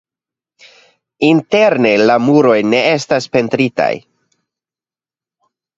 Interne 1.27 1.91
la 2.11 2.17
muroj 2.31 2.57
ne 2.73 2.81
estas 2.95 3.31
pentritaj. 3.37 3.93